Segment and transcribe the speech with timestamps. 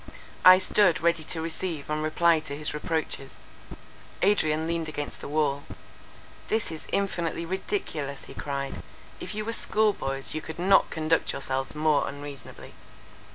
[0.43, 3.33] I stood ready to receive and reply to his reproaches.
[4.23, 5.61] Adrian leaned against the wall.
[6.47, 8.81] "This is infinitely ridiculous," he cried,
[9.19, 12.73] "if you were school boys, you could not conduct yourselves more unreasonably."